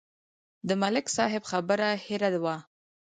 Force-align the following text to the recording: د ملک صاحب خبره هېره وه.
د 0.67 0.69
ملک 0.81 1.05
صاحب 1.17 1.43
خبره 1.51 1.89
هېره 2.05 2.29
وه. 2.43 2.55